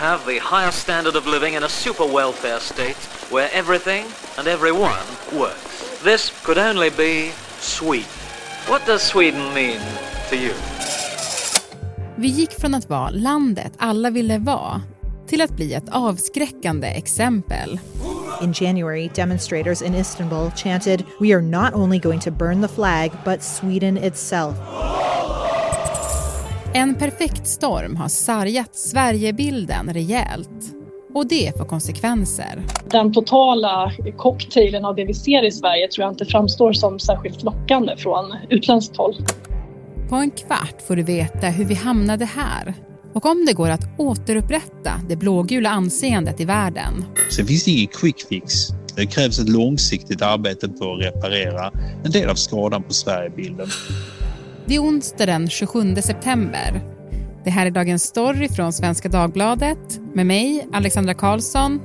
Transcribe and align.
have 0.00 0.24
the 0.24 0.38
highest 0.38 0.78
standard 0.78 1.14
of 1.14 1.26
living 1.26 1.54
in 1.54 1.62
a 1.62 1.68
super 1.68 2.06
welfare 2.06 2.58
state 2.58 2.96
where 3.30 3.50
everything 3.52 4.06
and 4.38 4.48
everyone 4.48 5.06
works. 5.30 6.00
This 6.02 6.32
could 6.42 6.56
only 6.56 6.88
be 6.88 7.32
Sweden. 7.60 8.08
What 8.66 8.86
does 8.86 9.02
Sweden 9.02 9.52
mean 9.54 9.80
to 10.30 10.36
you? 10.36 10.54
Vi 12.16 12.28
gick 12.28 12.52
från 12.52 12.74
att 12.74 12.88
vara 12.88 13.10
landet 13.10 13.72
alla 13.78 14.10
ville 14.10 14.38
vara 14.38 14.82
till 15.26 15.40
att 15.40 15.50
bli 15.50 15.74
ett 15.74 15.88
avskräckande 15.90 16.88
exempel. 16.88 17.80
In 18.42 18.52
January, 18.52 19.10
demonstrators 19.14 19.82
in 19.82 19.94
Istanbul 19.94 20.50
chanted, 20.56 21.04
We 21.20 21.34
are 21.34 21.42
not 21.42 21.74
only 21.74 21.98
going 21.98 22.20
to 22.20 22.30
burn 22.30 22.62
the 22.62 22.74
flag, 22.74 23.10
but 23.24 23.42
Sweden 23.42 23.98
itself. 23.98 24.56
En 26.74 26.94
perfekt 26.94 27.46
storm 27.46 27.96
har 27.96 28.08
sargat 28.08 28.76
Sverigebilden 28.76 29.92
rejält. 29.92 30.74
Och 31.14 31.28
det 31.28 31.58
får 31.58 31.64
konsekvenser. 31.64 32.62
Den 32.90 33.12
totala 33.12 33.92
cocktailen 34.16 34.84
av 34.84 34.94
det 34.94 35.04
vi 35.04 35.14
ser 35.14 35.46
i 35.46 35.50
Sverige 35.50 35.88
tror 35.88 36.04
jag 36.04 36.12
inte 36.12 36.24
framstår 36.24 36.72
som 36.72 36.98
särskilt 36.98 37.42
lockande 37.42 37.96
från 37.96 38.36
utländskt 38.50 38.96
håll. 38.96 39.16
På 40.08 40.16
en 40.16 40.30
kvart 40.30 40.82
får 40.86 40.96
du 40.96 41.02
veta 41.02 41.46
hur 41.46 41.64
vi 41.64 41.74
hamnade 41.74 42.24
här 42.24 42.74
och 43.14 43.26
om 43.26 43.44
det 43.46 43.52
går 43.52 43.70
att 43.70 43.88
återupprätta 43.98 44.92
det 45.08 45.16
blågula 45.16 45.70
anseendet 45.70 46.40
i 46.40 46.44
världen. 46.44 47.04
Sen 47.36 47.46
finns 47.46 47.64
det 47.64 47.70
ingen 47.70 47.86
quick 47.86 48.26
fix. 48.28 48.52
Det 48.96 49.06
krävs 49.06 49.38
ett 49.38 49.48
långsiktigt 49.48 50.22
arbete 50.22 50.68
på 50.68 50.94
att 50.94 51.02
reparera 51.02 51.72
en 52.04 52.10
del 52.10 52.28
av 52.28 52.34
skadan 52.34 52.82
på 52.82 52.92
Sverigebilden. 52.92 53.68
Det 54.66 54.74
är 54.74 54.82
onsdag 54.82 55.26
den 55.26 55.48
27 55.48 55.96
september. 55.96 56.80
Det 57.44 57.50
här 57.50 57.66
är 57.66 57.70
Dagens 57.70 58.02
Story 58.02 58.48
från 58.48 58.72
Svenska 58.72 59.08
Dagbladet 59.08 60.00
med 60.14 60.26
mig, 60.26 60.66
Alexandra 60.72 61.14
Karlsson 61.14 61.80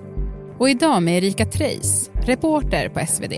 och 0.59 0.69
idag 0.69 1.03
med 1.03 1.17
Erika 1.17 1.45
Treis, 1.45 2.09
reporter 2.13 2.89
på 2.89 3.05
SvD. 3.07 3.33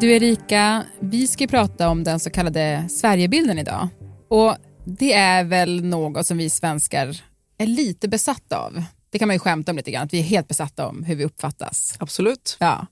Du 0.00 0.12
Erika, 0.12 0.84
vi 1.00 1.26
ska 1.26 1.46
prata 1.46 1.88
om 1.88 2.04
den 2.04 2.20
så 2.20 2.30
kallade 2.30 2.84
Sverigebilden 2.88 3.58
idag. 3.58 3.88
Och 4.28 4.56
det 4.84 5.12
är 5.12 5.44
väl 5.44 5.84
något 5.84 6.26
som 6.26 6.38
vi 6.38 6.50
svenskar 6.50 7.16
är 7.58 7.66
lite 7.66 8.08
besatta 8.08 8.58
av. 8.58 8.84
Det 9.10 9.18
kan 9.18 9.28
man 9.28 9.34
ju 9.34 9.38
skämta 9.40 9.72
om 9.72 9.76
lite 9.76 9.90
grann, 9.90 10.04
att 10.04 10.14
vi 10.14 10.18
är 10.18 10.22
helt 10.22 10.48
besatta 10.48 10.86
om 10.86 11.04
hur 11.04 11.14
vi 11.14 11.24
uppfattas. 11.24 11.94
Absolut. 11.98 12.56
Ja. 12.60 12.86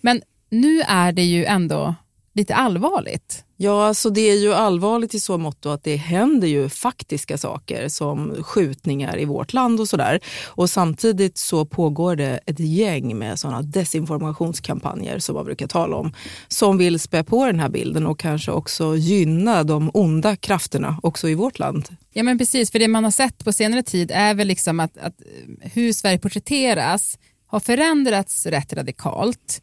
Men 0.00 0.22
nu 0.50 0.80
är 0.80 1.12
det 1.12 1.24
ju 1.24 1.44
ändå 1.44 1.94
lite 2.34 2.54
allvarligt. 2.54 3.44
Ja, 3.56 3.86
alltså 3.86 4.10
det 4.10 4.20
är 4.20 4.34
ju 4.34 4.54
allvarligt 4.54 5.14
i 5.14 5.20
så 5.20 5.38
mått 5.38 5.66
att 5.66 5.84
det 5.84 5.96
händer 5.96 6.48
ju 6.48 6.68
faktiska 6.68 7.38
saker 7.38 7.88
som 7.88 8.34
skjutningar 8.42 9.18
i 9.20 9.24
vårt 9.24 9.52
land 9.52 9.80
och 9.80 9.88
sådär. 9.88 10.20
Och 10.46 10.70
samtidigt 10.70 11.38
så 11.38 11.64
pågår 11.64 12.16
det 12.16 12.40
ett 12.46 12.60
gäng 12.60 13.18
med 13.18 13.38
sådana 13.38 13.62
desinformationskampanjer 13.62 15.18
som 15.18 15.34
man 15.34 15.44
brukar 15.44 15.66
tala 15.66 15.96
om, 15.96 16.12
som 16.48 16.78
vill 16.78 17.00
spä 17.00 17.24
på 17.24 17.46
den 17.46 17.60
här 17.60 17.68
bilden 17.68 18.06
och 18.06 18.18
kanske 18.18 18.50
också 18.50 18.96
gynna 18.96 19.64
de 19.64 19.90
onda 19.94 20.36
krafterna 20.36 20.98
också 21.02 21.28
i 21.28 21.34
vårt 21.34 21.58
land. 21.58 21.88
Ja 22.12 22.22
men 22.22 22.38
precis, 22.38 22.70
för 22.70 22.78
det 22.78 22.88
man 22.88 23.04
har 23.04 23.10
sett 23.10 23.44
på 23.44 23.52
senare 23.52 23.82
tid 23.82 24.10
är 24.14 24.34
väl 24.34 24.48
liksom 24.48 24.80
att, 24.80 24.98
att 24.98 25.14
hur 25.60 25.92
Sverige 25.92 26.18
porträtteras 26.18 27.18
har 27.46 27.60
förändrats 27.60 28.46
rätt 28.46 28.72
radikalt. 28.72 29.62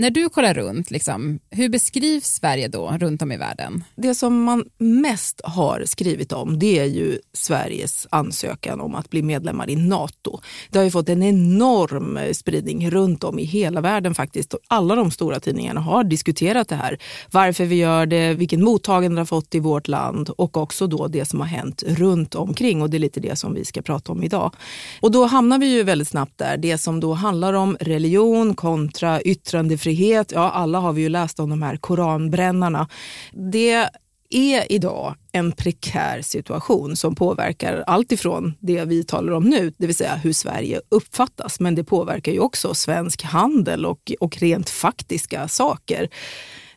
När 0.00 0.10
du 0.10 0.28
kollar 0.28 0.54
runt, 0.54 0.90
liksom, 0.90 1.38
hur 1.50 1.68
beskrivs 1.68 2.26
Sverige 2.26 2.68
då 2.68 2.96
runt 3.00 3.22
om 3.22 3.32
i 3.32 3.36
världen? 3.36 3.84
Det 3.96 4.14
som 4.14 4.42
man 4.42 4.64
mest 4.78 5.40
har 5.44 5.82
skrivit 5.86 6.32
om 6.32 6.58
det 6.58 6.78
är 6.78 6.84
ju 6.84 7.18
Sveriges 7.32 8.06
ansökan 8.10 8.80
om 8.80 8.94
att 8.94 9.10
bli 9.10 9.22
medlemmar 9.22 9.70
i 9.70 9.76
Nato. 9.76 10.40
Det 10.70 10.78
har 10.78 10.84
ju 10.84 10.90
fått 10.90 11.08
en 11.08 11.22
enorm 11.22 12.16
eh, 12.16 12.32
spridning 12.32 12.90
runt 12.90 13.24
om 13.24 13.38
i 13.38 13.44
hela 13.44 13.80
världen 13.80 14.14
faktiskt. 14.14 14.54
Alla 14.68 14.94
de 14.94 15.10
stora 15.10 15.40
tidningarna 15.40 15.80
har 15.80 16.04
diskuterat 16.04 16.68
det 16.68 16.76
här. 16.76 16.98
Varför 17.30 17.64
vi 17.64 17.74
gör 17.74 18.06
det, 18.06 18.34
vilken 18.34 18.64
mottagande 18.64 19.16
det 19.16 19.20
har 19.20 19.26
fått 19.26 19.54
i 19.54 19.58
vårt 19.58 19.88
land 19.88 20.30
och 20.30 20.56
också 20.56 20.86
då 20.86 21.08
det 21.08 21.24
som 21.24 21.40
har 21.40 21.46
hänt 21.46 21.82
runt 21.86 22.34
omkring 22.34 22.82
och 22.82 22.90
det 22.90 22.96
är 22.96 22.98
lite 22.98 23.20
det 23.20 23.36
som 23.36 23.54
vi 23.54 23.64
ska 23.64 23.82
prata 23.82 24.12
om 24.12 24.22
idag. 24.22 24.54
Och 25.00 25.10
då 25.10 25.24
hamnar 25.24 25.58
vi 25.58 25.66
ju 25.66 25.82
väldigt 25.82 26.08
snabbt 26.08 26.38
där, 26.38 26.56
det 26.56 26.78
som 26.78 27.00
då 27.00 27.12
handlar 27.12 27.52
om 27.52 27.76
religion 27.80 28.54
kontra 28.54 29.20
yttrandefrihet 29.20 29.87
yttrandefrihet. 29.88 30.32
Ja, 30.32 30.50
alla 30.50 30.78
har 30.78 30.92
vi 30.92 31.02
ju 31.02 31.08
läst 31.08 31.40
om 31.40 31.50
de 31.50 31.62
här 31.62 31.76
koranbrännarna. 31.76 32.88
Det 33.32 33.88
är 34.30 34.72
idag 34.72 35.14
en 35.32 35.52
prekär 35.52 36.22
situation 36.22 36.96
som 36.96 37.14
påverkar 37.14 37.84
allt 37.86 38.12
ifrån 38.12 38.54
det 38.60 38.84
vi 38.84 39.04
talar 39.04 39.32
om 39.32 39.44
nu, 39.44 39.72
det 39.78 39.86
vill 39.86 39.96
säga 39.96 40.16
hur 40.16 40.32
Sverige 40.32 40.80
uppfattas, 40.90 41.60
men 41.60 41.74
det 41.74 41.84
påverkar 41.84 42.32
ju 42.32 42.40
också 42.40 42.74
svensk 42.74 43.22
handel 43.22 43.86
och, 43.86 44.12
och 44.20 44.38
rent 44.38 44.70
faktiska 44.70 45.48
saker. 45.48 46.08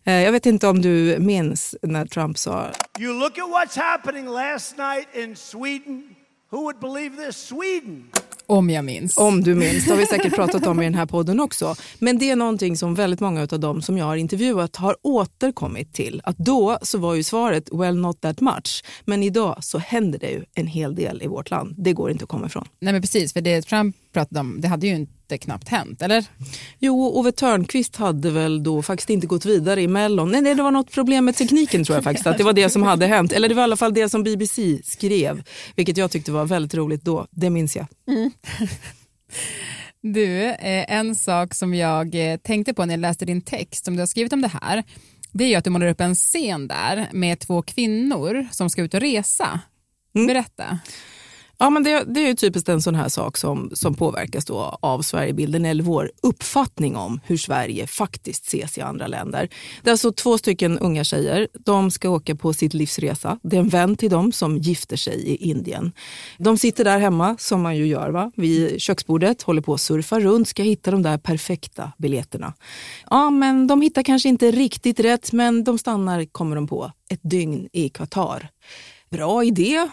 Eh, 0.06 0.24
jag 0.24 0.32
vet 0.32 0.46
inte 0.46 0.68
om 0.68 0.82
du 0.82 1.18
minns 1.20 1.76
när 1.82 2.06
Trump 2.06 2.38
sa... 2.38 2.72
You 3.00 3.20
look 3.20 3.38
at 3.38 3.50
what's 3.50 3.78
happening 3.78 4.28
last 4.28 4.78
night 4.78 5.08
in 5.16 5.36
Sweden. 5.36 6.16
Who 6.52 6.58
would 6.58 6.80
believe 6.80 7.26
this? 7.26 7.38
Sweden. 7.38 8.10
Om 8.52 8.70
jag 8.70 8.86
minns. 8.86 9.18
Om 9.18 9.44
du 9.44 9.56
minns, 9.56 9.86
det 9.86 9.92
har 9.92 9.98
vi 9.98 10.06
säkert 10.06 10.36
pratat 10.36 10.68
om 10.68 10.82
i 10.82 10.84
den 10.84 10.96
här 10.96 11.06
podden 11.06 11.40
också. 11.40 11.76
Men 12.00 12.18
det 12.18 12.30
är 12.30 12.36
någonting 12.36 12.78
som 12.78 12.96
väldigt 12.96 13.20
många 13.20 13.42
av 13.42 13.60
dem 13.60 13.82
som 13.82 13.98
jag 13.98 14.06
har 14.06 14.16
intervjuat 14.16 14.76
har 14.76 14.96
återkommit 15.02 15.94
till. 15.94 16.22
Att 16.24 16.38
då 16.38 16.78
så 16.82 16.98
var 16.98 17.16
ju 17.16 17.24
svaret 17.24 17.70
well 17.72 17.96
not 17.96 18.22
that 18.22 18.42
much. 18.42 18.84
Men 19.06 19.24
idag 19.24 19.58
så 19.62 19.78
händer 19.78 20.20
det 20.20 20.30
ju 20.30 20.44
en 20.56 20.68
hel 20.68 20.96
del 20.96 21.22
i 21.22 21.28
vårt 21.28 21.50
land. 21.50 21.76
Det 21.78 21.94
går 21.94 22.12
inte 22.12 22.24
att 22.24 22.30
komma 22.30 22.46
ifrån. 22.46 22.68
Nej 22.80 22.94
men 22.94 23.02
precis, 23.02 23.34
för 23.34 23.42
det 23.42 23.62
Trump 23.62 23.96
pratade 24.14 24.40
om, 24.40 24.62
det 24.62 24.68
hade 24.68 24.88
ju 24.88 24.96
inte 24.96 25.38
knappt 25.38 25.70
hänt, 25.70 26.02
eller? 26.02 26.26
Jo, 26.80 27.06
Ove 27.06 27.32
Törnqvist 27.32 27.96
hade 27.96 28.30
väl 28.30 28.64
då 28.64 28.82
faktiskt 28.82 29.10
inte 29.10 29.28
gått 29.28 29.46
vidare 29.46 29.82
i 29.82 29.88
Mellon. 29.88 30.32
Nej, 30.32 30.42
det 30.42 30.64
var 30.64 30.72
något 30.72 30.92
problem 30.92 31.26
med 31.26 31.36
tekniken 31.36 31.84
tror 31.84 31.96
jag 31.96 32.04
faktiskt, 32.04 32.28
att 32.28 32.38
det 32.38 32.44
var 32.44 32.54
det 32.54 32.70
som 32.70 32.84
hade 32.84 33.06
hänt. 33.06 33.32
Eller 33.32 33.50
det 33.50 33.56
var 33.56 33.62
i 33.62 33.64
alla 33.64 33.78
fall 33.78 33.94
det 33.94 34.10
som 34.10 34.24
BBC 34.24 34.82
skrev, 34.84 35.44
vilket 35.76 35.98
jag 35.98 36.12
tyckte 36.12 36.32
var 36.32 36.46
väldigt 36.46 36.74
roligt 36.74 37.04
då. 37.04 37.28
Det 37.32 37.50
minns 37.50 37.76
jag. 37.76 37.86
Mm. 38.08 38.32
Du, 40.04 40.44
eh, 40.46 40.94
en 40.98 41.16
sak 41.16 41.54
som 41.54 41.74
jag 41.74 42.16
eh, 42.16 42.38
tänkte 42.38 42.74
på 42.74 42.86
när 42.86 42.94
jag 42.94 43.00
läste 43.00 43.26
din 43.26 43.42
text 43.42 43.86
som 43.86 43.96
du 43.96 44.02
har 44.02 44.08
skrivit 44.08 44.34
om 44.34 44.42
det 44.42 44.52
här, 44.62 44.84
det 45.32 45.44
är 45.44 45.48
ju 45.48 45.56
att 45.56 45.64
du 45.64 45.70
målar 45.70 45.88
upp 45.88 46.02
en 46.02 46.16
scen 46.16 46.68
där 46.68 47.10
med 47.12 47.40
två 47.40 47.62
kvinnor 47.62 48.48
som 48.52 48.70
ska 48.70 48.82
ut 48.82 48.94
och 48.94 49.00
resa. 49.00 49.60
Mm. 50.16 50.28
Berätta. 50.28 50.80
Ja, 51.62 51.70
men 51.70 51.84
det, 51.84 52.04
det 52.08 52.24
är 52.24 52.28
ju 52.28 52.36
typiskt 52.36 52.70
en 52.70 52.82
sån 52.82 52.96
här 52.96 53.10
sak 53.10 53.38
som, 53.38 53.72
som 53.74 53.96
påverkas 53.96 54.46
då 54.46 54.78
av 54.82 55.02
Sverigebilden 55.02 55.66
eller 55.66 55.84
vår 55.84 56.12
uppfattning 56.24 56.96
om 56.96 57.20
hur 57.26 57.38
Sverige 57.38 57.88
faktiskt 57.88 58.48
ses 58.48 58.78
i 58.78 58.82
andra 58.82 59.08
länder. 59.08 59.50
Det 59.84 59.90
är 59.90 59.92
alltså 59.92 60.12
två 60.12 60.38
stycken 60.38 60.80
unga 60.80 61.04
tjejer. 61.04 61.48
De 61.54 61.92
ska 61.92 62.10
åka 62.10 62.36
på 62.36 62.54
sitt 62.54 62.74
livsresa. 62.74 63.40
Det 63.44 63.56
är 63.56 63.60
en 63.60 63.70
vän 63.70 63.96
till 63.96 64.10
dem 64.10 64.32
som 64.32 64.58
gifter 64.58 64.98
sig 64.98 65.14
i 65.14 65.36
Indien. 65.36 65.92
De 66.38 66.58
sitter 66.58 66.84
där 66.84 67.00
hemma, 67.00 67.36
som 67.40 67.62
man 67.62 67.78
ju 67.78 67.88
gör, 67.88 68.10
va? 68.10 68.32
vid 68.36 68.82
köksbordet, 68.82 69.42
håller 69.42 69.62
på 69.62 69.74
att 69.74 69.82
surfa 69.82 70.20
runt, 70.20 70.48
ska 70.48 70.64
hitta 70.64 70.92
de 70.92 71.02
där 71.02 71.18
perfekta 71.18 71.92
biljetterna. 71.98 72.54
Ja, 73.10 73.30
men 73.30 73.68
de 73.68 73.82
hittar 73.82 74.04
kanske 74.04 74.30
inte 74.30 74.52
riktigt 74.52 75.00
rätt, 75.00 75.32
men 75.32 75.64
de 75.64 75.78
stannar, 75.78 76.26
kommer 76.26 76.56
de 76.56 76.68
på, 76.68 76.92
ett 77.10 77.22
dygn 77.24 77.70
i 77.74 77.90
Qatar. 77.90 78.50
Bra 79.10 79.44
idé, 79.44 79.88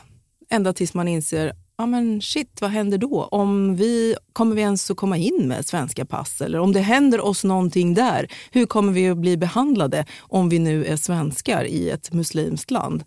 ända 0.50 0.72
tills 0.72 0.94
man 0.94 1.08
inser 1.08 1.52
ja 1.78 1.86
men 1.86 2.22
shit, 2.22 2.60
vad 2.60 2.70
händer 2.70 2.98
då? 2.98 3.24
Om 3.24 3.76
vi, 3.76 4.16
kommer 4.32 4.56
vi 4.56 4.62
ens 4.62 4.90
att 4.90 4.96
komma 4.96 5.16
in 5.16 5.48
med 5.48 5.66
svenska 5.66 6.04
pass? 6.04 6.40
Eller 6.40 6.58
om 6.58 6.72
det 6.72 6.80
händer 6.80 7.20
oss 7.20 7.44
någonting 7.44 7.94
där, 7.94 8.28
hur 8.50 8.66
kommer 8.66 8.92
vi 8.92 9.08
att 9.08 9.18
bli 9.18 9.36
behandlade 9.36 10.06
om 10.20 10.48
vi 10.48 10.58
nu 10.58 10.84
är 10.84 10.96
svenskar 10.96 11.64
i 11.64 11.90
ett 11.90 12.12
muslimskt 12.12 12.70
land? 12.70 13.04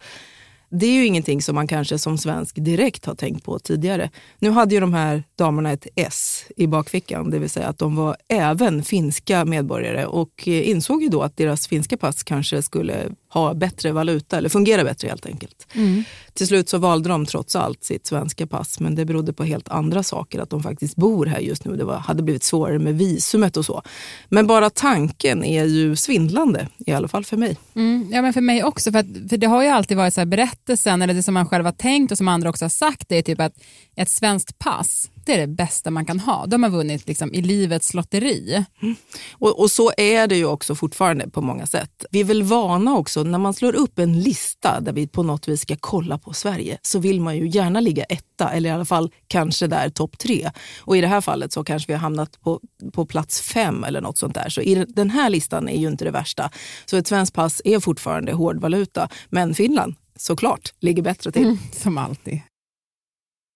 Det 0.70 0.86
är 0.86 0.94
ju 0.94 1.06
ingenting 1.06 1.42
som 1.42 1.56
man 1.56 1.68
kanske 1.68 2.00
som 2.00 2.18
svensk 2.18 2.56
direkt 2.56 3.06
har 3.06 3.16
tänkt 3.16 3.46
på 3.46 3.60
tidigare. 3.60 4.10
Nu 4.40 4.50
hade 4.50 4.76
ju 4.76 4.82
de 4.82 4.94
här 4.94 5.24
damerna 5.36 5.72
ett 5.72 5.88
S 5.96 6.46
i 6.58 6.68
bakfickan, 6.68 7.30
det 7.30 7.40
vill 7.40 7.50
säga 7.50 7.68
att 7.68 7.78
de 7.78 7.96
var 7.96 8.18
även 8.28 8.84
finska 8.84 9.46
medborgare 9.46 10.06
och 10.06 10.48
eh, 10.48 10.70
insåg 10.70 11.04
ju 11.04 11.10
då 11.10 11.22
att 11.22 11.38
deras 11.38 11.68
finska 11.68 11.98
pass 11.98 12.24
kanske 12.24 12.62
skulle 12.62 13.10
ha 13.34 13.54
bättre 13.54 13.92
valuta 13.92 14.38
eller 14.38 14.50
fungera 14.50 14.84
bättre 14.84 15.08
helt 15.08 15.26
enkelt. 15.26 15.68
Mm. 15.74 16.04
Till 16.34 16.48
slut 16.48 16.70
så 16.70 16.78
valde 16.78 17.10
de 17.10 17.26
trots 17.26 17.56
allt 17.56 17.84
sitt 17.84 18.08
svenska 18.08 18.48
pass 18.48 18.80
men 18.80 18.96
det 18.96 19.06
berodde 19.06 19.34
på 19.34 19.44
helt 19.44 19.70
andra 19.70 20.04
saker. 20.04 20.40
Att 20.40 20.50
de 20.50 20.64
faktiskt 20.64 20.96
bor 20.96 21.26
här 21.26 21.40
just 21.40 21.66
nu. 21.66 21.76
Det 21.76 21.84
var, 21.84 21.98
hade 21.98 22.24
blivit 22.24 22.44
svårare 22.44 22.80
med 22.80 22.98
visumet 22.98 23.58
och 23.58 23.66
så. 23.66 23.82
Men 24.30 24.48
bara 24.48 24.70
tanken 24.70 25.44
är 25.44 25.66
ju 25.66 25.96
svindlande, 25.96 26.68
i 26.78 26.92
alla 26.92 27.08
fall 27.08 27.26
för 27.26 27.38
mig. 27.38 27.58
Mm, 27.76 28.10
ja 28.12 28.22
men 28.22 28.34
för 28.34 28.42
mig 28.42 28.64
också. 28.64 28.92
För, 28.92 29.00
att, 29.00 29.30
för 29.30 29.38
det 29.38 29.48
har 29.48 29.64
ju 29.64 29.70
alltid 29.70 29.98
varit 29.98 30.14
så 30.14 30.26
berättelsen 30.26 31.02
eller 31.02 31.14
det 31.14 31.24
som 31.24 31.34
man 31.34 31.48
själv 31.48 31.66
har 31.66 31.72
tänkt 31.72 32.12
och 32.12 32.18
som 32.18 32.28
andra 32.28 32.50
också 32.50 32.66
har 32.66 32.70
sagt 32.70 33.10
det 33.10 33.18
är 33.18 33.22
typ 33.22 33.40
att 33.40 33.54
ett 33.96 34.10
svenskt 34.10 34.60
pass 34.60 35.10
det 35.26 35.34
är 35.34 35.38
det 35.38 35.48
bästa 35.48 35.92
man 35.92 36.06
kan 36.06 36.20
ha. 36.20 36.46
Då 36.46 36.58
har 36.58 36.70
vunnit 36.70 37.08
liksom, 37.08 37.34
i 37.34 37.42
livets 37.42 37.94
lotteri. 37.94 38.66
Mm. 38.82 38.96
Och, 39.32 39.60
och, 39.60 39.72
så 39.72 39.92
är 39.98 40.28
det 40.28 40.36
ju 40.36 40.46
också 40.46 40.76
fortfarande 40.76 41.30
på 41.30 41.42
många 41.42 41.66
sätt. 41.66 42.06
Vi 42.12 42.20
är 42.20 42.24
väl 42.24 42.44
vana 42.44 42.98
också, 42.98 43.24
när 43.24 43.40
man 43.40 43.54
slår 43.54 43.76
upp 43.76 44.00
en 44.00 44.20
lista 44.20 44.80
där 44.80 44.94
vi 44.94 45.08
på 45.08 45.24
något 45.24 45.48
vis 45.48 45.62
ska 45.62 45.76
kolla 45.80 46.18
på 46.18 46.34
Sverige, 46.34 46.78
så 46.82 47.00
vill 47.00 47.22
man 47.22 47.38
ju 47.38 47.48
gärna 47.48 47.80
ligga 47.80 48.04
etta, 48.04 48.50
eller 48.50 48.70
i 48.70 48.74
alla 48.74 48.86
fall 48.86 49.12
kanske 49.28 49.68
där 49.68 49.90
topp 49.90 50.18
tre. 50.18 50.52
Och 50.80 50.98
i 50.98 51.02
det 51.02 51.08
här 51.08 51.22
fallet 51.22 51.54
så 51.54 51.64
kanske 51.64 51.88
vi 51.88 51.94
har 51.94 52.02
hamnat 52.02 52.42
på, 52.42 52.60
på 52.94 53.06
plats 53.06 53.42
fem 53.42 53.84
eller 53.84 54.02
något 54.02 54.18
sånt 54.18 54.36
där. 54.36 54.50
Så 54.50 54.62
i 54.62 54.86
den 54.88 55.10
här 55.10 55.30
listan 55.30 55.70
är 55.70 55.78
ju 55.78 55.88
inte 55.88 56.06
det 56.06 56.12
värsta. 56.12 56.52
Så 56.86 56.98
ett 56.98 57.08
svenskt 57.08 57.36
pass 57.36 57.62
är 57.66 57.80
fortfarande 57.80 58.34
hårdvaluta. 58.34 59.10
Men 59.30 59.56
Finland, 59.56 59.96
såklart, 60.16 60.74
ligger 60.80 61.04
bättre 61.04 61.32
till. 61.32 61.44
Mm, 61.44 61.58
som 61.72 61.98
alltid. 61.98 62.42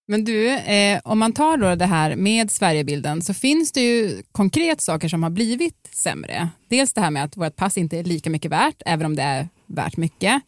Men 0.07 0.25
du, 0.25 0.49
eh, 0.49 0.99
om 1.03 1.19
man 1.19 1.33
tar 1.33 1.57
då 1.57 1.75
det 1.75 1.85
här 1.85 2.15
med 2.15 2.51
Sverigebilden 2.51 3.21
så 3.21 3.33
finns 3.33 3.71
det 3.71 3.81
ju 3.81 4.23
konkret 4.31 4.81
saker 4.81 5.07
som 5.07 5.23
har 5.23 5.29
blivit 5.29 5.89
sämre. 5.91 6.49
Dels 6.69 6.93
det 6.93 7.01
här 7.01 7.11
med 7.11 7.23
att 7.23 7.37
vårt 7.37 7.55
pass 7.55 7.77
inte 7.77 7.99
är 7.99 8.03
lika 8.03 8.29
mycket 8.29 8.51
värt, 8.51 8.81
även 8.85 9.05
om 9.05 9.15
det 9.15 9.23
är 9.23 9.49
värt 9.67 9.97
mycket. 9.97 10.41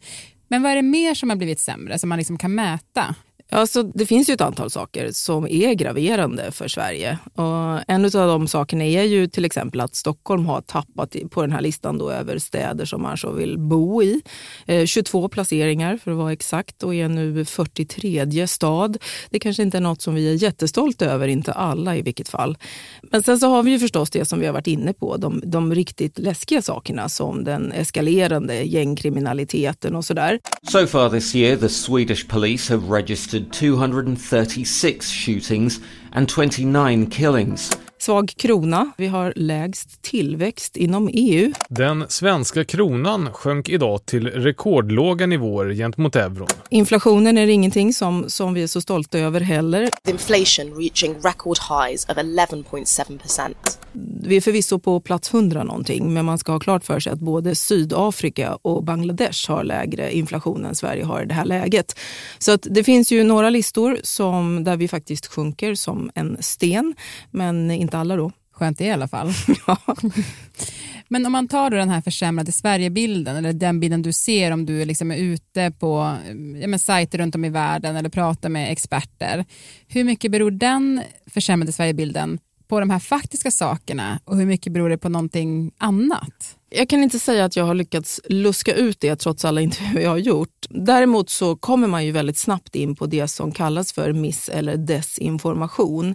Men 0.48 0.62
vad 0.62 0.72
är 0.72 0.76
det 0.76 0.82
mer 0.82 1.14
som 1.14 1.30
har 1.30 1.36
blivit 1.36 1.60
sämre 1.60 1.98
som 1.98 2.08
man 2.08 2.18
liksom 2.18 2.38
kan 2.38 2.54
mäta? 2.54 3.14
Alltså, 3.50 3.82
det 3.82 4.06
finns 4.06 4.30
ju 4.30 4.34
ett 4.34 4.40
antal 4.40 4.70
saker 4.70 5.10
som 5.12 5.46
är 5.46 5.74
graverande 5.74 6.52
för 6.52 6.68
Sverige. 6.68 7.18
Och 7.34 7.90
en 7.90 8.04
av 8.04 8.10
de 8.10 8.48
sakerna 8.48 8.84
är 8.84 9.02
ju 9.02 9.26
till 9.26 9.44
exempel 9.44 9.80
att 9.80 9.94
Stockholm 9.94 10.46
har 10.46 10.60
tappat 10.60 11.16
på 11.30 11.40
den 11.40 11.52
här 11.52 11.60
listan 11.60 11.98
då 11.98 12.10
över 12.10 12.38
städer 12.38 12.84
som 12.84 13.02
man 13.02 13.16
så 13.16 13.32
vill 13.32 13.58
bo 13.58 14.02
i. 14.02 14.22
Eh, 14.66 14.86
22 14.86 15.28
placeringar 15.28 15.96
för 15.96 16.10
att 16.10 16.16
vara 16.16 16.32
exakt 16.32 16.82
och 16.82 16.94
är 16.94 17.08
nu 17.08 17.44
43 17.44 18.46
stad. 18.46 18.98
Det 19.30 19.38
kanske 19.38 19.62
inte 19.62 19.76
är 19.76 19.80
något 19.80 20.02
som 20.02 20.14
vi 20.14 20.28
är 20.28 20.42
jättestolta 20.42 21.04
över, 21.04 21.28
inte 21.28 21.52
alla 21.52 21.96
i 21.96 22.02
vilket 22.02 22.28
fall. 22.28 22.58
Men 23.02 23.22
sen 23.22 23.38
så 23.38 23.48
har 23.48 23.62
vi 23.62 23.70
ju 23.70 23.78
förstås 23.78 24.10
det 24.10 24.24
som 24.24 24.40
vi 24.40 24.46
har 24.46 24.52
varit 24.52 24.66
inne 24.66 24.92
på, 24.92 25.16
de, 25.16 25.42
de 25.44 25.74
riktigt 25.74 26.18
läskiga 26.18 26.62
sakerna 26.62 27.08
som 27.08 27.44
den 27.44 27.72
eskalerande 27.72 28.62
gängkriminaliteten 28.62 29.94
och 29.94 30.04
sådär. 30.04 30.38
So 30.72 30.86
far 30.86 31.10
this 31.10 31.34
year 31.34 31.56
the 31.56 31.68
Swedish 31.68 32.28
police 32.28 32.72
have 32.72 32.98
registered 32.98 33.37
236 33.40 35.12
shootings 35.12 35.80
and 36.12 36.30
29 36.30 37.10
killings. 37.10 37.78
Svag 38.00 38.32
krona. 38.36 38.92
Vi 38.96 39.06
har 39.06 39.32
lägst 39.36 40.02
tillväxt 40.02 40.76
inom 40.76 41.10
EU. 41.12 41.52
Den 41.68 42.04
svenska 42.08 42.64
kronan 42.64 43.32
sjönk 43.32 43.68
idag 43.68 44.06
till 44.06 44.26
rekordlåga 44.26 45.26
nivåer 45.26 45.74
gentemot 45.74 46.16
euron. 46.16 46.48
Inflationen 46.70 47.38
är 47.38 47.46
ingenting 47.46 47.92
som, 47.92 48.30
som 48.30 48.54
vi 48.54 48.62
är 48.62 48.66
så 48.66 48.80
stolta 48.80 49.18
över 49.18 49.40
heller. 49.40 49.88
Inflation 50.08 50.80
reaching 50.80 51.14
record 51.14 51.58
highs 51.58 52.04
of 52.04 52.16
11.7 52.16 53.18
percent. 53.18 53.78
Vi 54.22 54.36
är 54.36 54.40
förvisso 54.40 54.78
på 54.78 55.00
plats 55.00 55.34
100 55.34 55.64
någonting, 55.64 56.14
men 56.14 56.24
man 56.24 56.38
ska 56.38 56.52
ha 56.52 56.60
klart 56.60 56.84
för 56.84 57.00
sig 57.00 57.12
att 57.12 57.18
både 57.18 57.54
Sydafrika 57.54 58.54
och 58.54 58.84
Bangladesh 58.84 59.50
har 59.50 59.64
lägre 59.64 60.16
inflation 60.16 60.64
än 60.64 60.74
Sverige 60.74 61.04
har 61.04 61.22
i 61.22 61.26
det 61.26 61.34
här 61.34 61.44
läget. 61.44 61.98
Så 62.38 62.52
att 62.52 62.66
det 62.70 62.84
finns 62.84 63.12
ju 63.12 63.24
några 63.24 63.50
listor 63.50 63.98
som, 64.02 64.64
där 64.64 64.76
vi 64.76 64.88
faktiskt 64.88 65.26
sjunker 65.26 65.74
som 65.74 66.10
en 66.14 66.36
sten, 66.40 66.94
men 67.30 67.70
inte 67.70 67.98
alla 67.98 68.16
då. 68.16 68.32
Skönt 68.52 68.78
det 68.78 68.84
i 68.84 68.90
alla 68.90 69.08
fall. 69.08 69.32
Men 71.08 71.26
om 71.26 71.32
man 71.32 71.48
tar 71.48 71.70
den 71.70 71.88
här 71.88 72.00
försämrade 72.00 72.52
Sverigebilden, 72.52 73.36
eller 73.36 73.52
den 73.52 73.80
bilden 73.80 74.02
du 74.02 74.12
ser 74.12 74.50
om 74.50 74.66
du 74.66 74.84
liksom 74.84 75.10
är 75.10 75.16
ute 75.16 75.72
på 75.78 76.16
ja, 76.60 76.78
sajter 76.78 77.18
runt 77.18 77.34
om 77.34 77.44
i 77.44 77.48
världen 77.48 77.96
eller 77.96 78.08
pratar 78.08 78.48
med 78.48 78.72
experter. 78.72 79.44
Hur 79.88 80.04
mycket 80.04 80.30
beror 80.30 80.50
den 80.50 81.02
försämrade 81.26 81.72
Sverigebilden 81.72 82.38
på 82.68 82.80
de 82.80 82.90
här 82.90 82.98
faktiska 82.98 83.50
sakerna 83.50 84.20
och 84.24 84.36
hur 84.36 84.46
mycket 84.46 84.72
beror 84.72 84.88
det 84.88 84.98
på 84.98 85.08
någonting 85.08 85.72
annat? 85.78 86.56
Jag 86.70 86.88
kan 86.88 87.02
inte 87.02 87.18
säga 87.18 87.44
att 87.44 87.56
jag 87.56 87.64
har 87.64 87.74
lyckats 87.74 88.20
luska 88.24 88.74
ut 88.74 89.00
det 89.00 89.16
trots 89.16 89.44
alla 89.44 89.60
intervjuer 89.60 90.02
jag 90.02 90.10
har 90.10 90.18
gjort. 90.18 90.66
Däremot 90.70 91.30
så 91.30 91.56
kommer 91.56 91.88
man 91.88 92.06
ju 92.06 92.12
väldigt 92.12 92.38
snabbt 92.38 92.74
in 92.74 92.96
på 92.96 93.06
det 93.06 93.28
som 93.28 93.52
kallas 93.52 93.92
för 93.92 94.12
miss 94.12 94.48
eller 94.48 94.76
desinformation. 94.76 96.14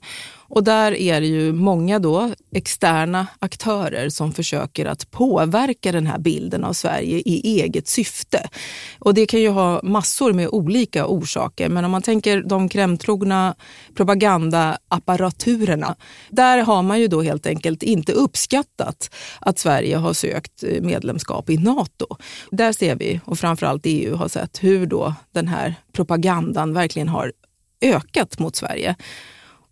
Och 0.53 0.63
där 0.63 0.91
är 0.91 1.21
det 1.21 1.27
ju 1.27 1.53
många 1.53 1.99
då 1.99 2.33
externa 2.55 3.27
aktörer 3.39 4.09
som 4.09 4.31
försöker 4.31 4.85
att 4.85 5.11
påverka 5.11 5.91
den 5.91 6.07
här 6.07 6.19
bilden 6.19 6.63
av 6.63 6.73
Sverige 6.73 7.21
i 7.25 7.61
eget 7.61 7.87
syfte. 7.87 8.49
Och 8.99 9.13
det 9.13 9.25
kan 9.25 9.41
ju 9.41 9.49
ha 9.49 9.79
massor 9.83 10.33
med 10.33 10.47
olika 10.47 11.07
orsaker, 11.07 11.69
men 11.69 11.85
om 11.85 11.91
man 11.91 12.01
tänker 12.01 12.43
de 12.43 12.69
krämtrogna 12.69 13.55
propagandaapparaturerna. 13.95 15.95
där 16.29 16.57
har 16.57 16.83
man 16.83 16.99
ju 16.99 17.07
då 17.07 17.21
helt 17.21 17.45
enkelt 17.45 17.83
inte 17.83 18.11
uppskattat 18.11 19.15
att 19.39 19.59
Sverige 19.59 19.97
har 19.97 20.13
sökt 20.13 20.63
eh, 20.63 20.81
medlemskap 20.81 21.49
i 21.49 21.57
Nato. 21.57 22.07
Där 22.51 22.71
ser 22.71 22.95
vi, 22.95 23.19
och 23.25 23.39
framförallt 23.39 23.83
EU 23.85 24.15
har 24.15 24.27
sett 24.27 24.63
hur 24.63 24.85
då 24.85 25.13
den 25.31 25.47
här 25.47 25.75
propagandan 25.93 26.73
verkligen 26.73 27.09
har 27.09 27.31
ökat 27.81 28.39
mot 28.39 28.55
Sverige. 28.55 28.95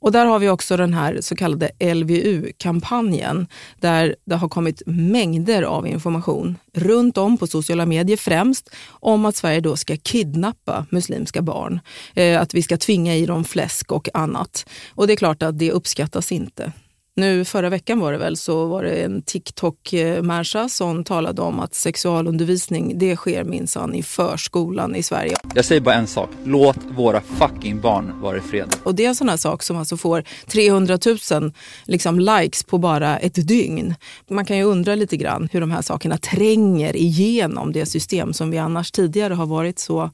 Och 0.02 0.12
där 0.12 0.26
har 0.26 0.40
vi 0.40 0.50
också 0.50 0.78
den 0.78 0.94
här 0.94 1.22
så 1.22 1.36
kallade 1.36 1.94
LVU-kampanjen 1.94 3.48
där 3.80 4.16
det 4.26 4.36
har 4.36 4.50
kommit 4.50 4.82
mängder 4.86 5.64
av 5.64 5.88
information 5.88 6.58
runt 6.74 7.18
om 7.18 7.38
på 7.38 7.48
sociala 7.48 7.86
medier 7.86 8.18
främst 8.18 8.70
om 8.90 9.26
att 9.26 9.36
Sverige 9.36 9.60
då 9.60 9.76
ska 9.76 9.98
kidnappa 9.98 10.86
muslimska 10.90 11.42
barn. 11.42 11.80
Eh, 12.14 12.42
att 12.42 12.54
vi 12.54 12.64
ska 12.64 12.78
tvinga 12.78 13.16
i 13.16 13.26
dem 13.26 13.44
fläsk 13.44 13.92
och 13.92 14.10
annat. 14.14 14.66
Och 14.90 15.08
det 15.08 15.14
är 15.14 15.18
klart 15.18 15.44
att 15.44 15.60
det 15.60 15.72
uppskattas 15.72 16.32
inte. 16.32 16.72
Nu 17.16 17.46
förra 17.46 17.70
veckan 17.70 18.00
var 18.00 18.12
det 18.12 18.18
väl 18.18 18.38
så 18.38 18.66
var 18.66 18.84
det 18.84 19.04
en 19.04 19.22
TikTok-människa 19.22 20.70
som 20.70 21.04
talade 21.04 21.42
om 21.42 21.60
att 21.60 21.76
sexualundervisning 21.76 23.00
det 23.00 23.16
sker 23.16 23.44
minsann 23.44 23.96
i 23.96 24.04
förskolan 24.04 24.96
i 24.96 25.04
Sverige. 25.04 25.36
Jag 25.56 25.66
säger 25.66 25.82
bara 25.82 25.96
en 25.96 26.08
sak, 26.08 26.30
låt 26.44 26.78
våra 26.98 27.22
fucking 27.22 27.82
barn 27.82 28.22
vara 28.22 28.38
i 28.38 28.42
fred. 28.42 28.76
Och 28.84 28.96
det 28.96 29.06
är 29.06 29.08
en 29.08 29.16
sån 29.16 29.30
här 29.30 29.38
sak 29.38 29.64
som 29.64 29.78
alltså 29.78 29.98
får 29.98 30.24
300 30.48 30.98
000 31.32 31.52
liksom, 31.86 32.20
likes 32.20 32.64
på 32.64 32.78
bara 32.78 33.18
ett 33.18 33.48
dygn. 33.48 33.96
Man 34.30 34.46
kan 34.46 34.58
ju 34.58 34.64
undra 34.64 34.96
lite 34.96 35.18
grann 35.18 35.50
hur 35.52 35.62
de 35.62 35.72
här 35.72 35.82
sakerna 35.82 36.18
tränger 36.18 36.96
igenom 36.96 37.72
det 37.72 37.86
system 37.86 38.34
som 38.34 38.52
vi 38.52 38.58
annars 38.58 38.92
tidigare 38.92 39.34
har 39.34 39.46
varit 39.46 39.80
så 39.80 40.12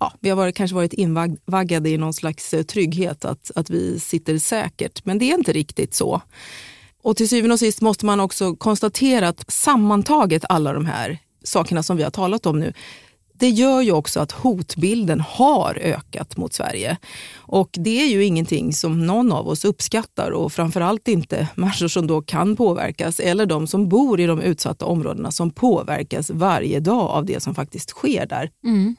ja, 0.00 0.12
vi 0.20 0.28
har 0.28 0.36
varit, 0.36 0.56
kanske 0.56 0.74
varit 0.74 0.92
invaggade 0.92 1.90
i 1.90 1.98
någon 1.98 2.14
slags 2.14 2.54
eh, 2.54 2.62
trygghet 2.62 3.24
att, 3.24 3.50
att 3.54 3.70
vi 3.70 4.00
sitter 4.00 4.38
säkert. 4.38 5.04
Men 5.04 5.18
det 5.18 5.30
är 5.30 5.38
inte 5.38 5.52
riktigt 5.52 5.94
så. 5.94 6.22
Och 7.02 7.16
till 7.16 7.28
syvende 7.28 7.52
och 7.52 7.58
sist 7.58 7.80
måste 7.80 8.06
man 8.06 8.20
också 8.20 8.56
konstatera 8.56 9.28
att 9.28 9.52
sammantaget 9.52 10.44
alla 10.48 10.72
de 10.72 10.86
här 10.86 11.18
sakerna 11.44 11.82
som 11.82 11.96
vi 11.96 12.02
har 12.02 12.10
talat 12.10 12.46
om 12.46 12.60
nu, 12.60 12.72
det 13.40 13.48
gör 13.48 13.80
ju 13.80 13.92
också 13.92 14.20
att 14.20 14.32
hotbilden 14.32 15.20
har 15.20 15.78
ökat 15.82 16.36
mot 16.36 16.52
Sverige. 16.52 16.96
Och 17.36 17.70
det 17.72 18.02
är 18.02 18.06
ju 18.06 18.24
ingenting 18.24 18.72
som 18.72 19.06
någon 19.06 19.32
av 19.32 19.48
oss 19.48 19.64
uppskattar 19.64 20.30
och 20.30 20.52
framförallt 20.52 21.08
inte 21.08 21.48
människor 21.54 21.88
som 21.88 22.06
då 22.06 22.22
kan 22.22 22.56
påverkas 22.56 23.20
eller 23.20 23.46
de 23.46 23.66
som 23.66 23.88
bor 23.88 24.20
i 24.20 24.26
de 24.26 24.40
utsatta 24.40 24.84
områdena 24.84 25.30
som 25.30 25.50
påverkas 25.50 26.30
varje 26.30 26.80
dag 26.80 27.10
av 27.10 27.24
det 27.26 27.42
som 27.42 27.54
faktiskt 27.54 27.90
sker 27.90 28.26
där. 28.26 28.50
Mm. 28.64 28.96